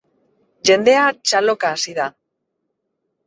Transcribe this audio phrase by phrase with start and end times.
[0.69, 2.07] Jendea txaloka hasi da.